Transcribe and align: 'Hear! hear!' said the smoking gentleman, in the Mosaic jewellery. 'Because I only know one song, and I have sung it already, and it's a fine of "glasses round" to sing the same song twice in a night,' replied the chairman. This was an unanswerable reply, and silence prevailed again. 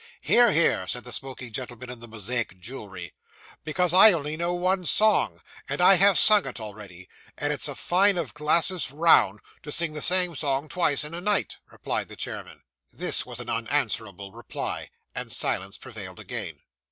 'Hear! 0.19 0.51
hear!' 0.51 0.87
said 0.87 1.03
the 1.03 1.11
smoking 1.11 1.51
gentleman, 1.53 1.91
in 1.91 1.99
the 1.99 2.07
Mosaic 2.07 2.59
jewellery. 2.59 3.13
'Because 3.63 3.93
I 3.93 4.13
only 4.13 4.35
know 4.35 4.51
one 4.51 4.83
song, 4.83 5.41
and 5.69 5.79
I 5.79 5.93
have 5.93 6.17
sung 6.17 6.47
it 6.47 6.59
already, 6.59 7.07
and 7.37 7.53
it's 7.53 7.67
a 7.67 7.75
fine 7.75 8.17
of 8.17 8.33
"glasses 8.33 8.89
round" 8.89 9.41
to 9.61 9.71
sing 9.71 9.93
the 9.93 10.01
same 10.01 10.35
song 10.35 10.67
twice 10.69 11.03
in 11.03 11.13
a 11.13 11.21
night,' 11.21 11.59
replied 11.71 12.07
the 12.07 12.15
chairman. 12.15 12.63
This 12.91 13.27
was 13.27 13.39
an 13.39 13.47
unanswerable 13.51 14.31
reply, 14.31 14.89
and 15.13 15.31
silence 15.31 15.77
prevailed 15.77 16.19
again. 16.19 16.61